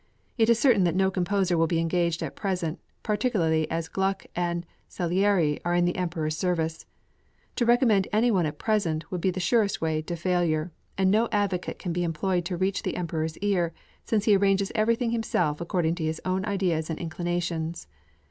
[0.35, 4.65] It is certain that no composer will be engaged at present, particularly as Gluck and
[4.87, 6.87] Salieri are in the Emperor's service.
[7.57, 11.29] To recommend any one at present would be the surest way to failure; and no
[11.31, 15.93] advocate can be employed to reach the Emperor's ear, since he arranges everything himself according
[15.93, 17.85] to his own ideas and inclinations.